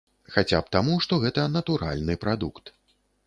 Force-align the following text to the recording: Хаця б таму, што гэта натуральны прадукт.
Хаця 0.35 0.61
б 0.67 0.71
таму, 0.75 0.95
што 1.07 1.19
гэта 1.25 1.45
натуральны 1.57 2.17
прадукт. 2.27 2.75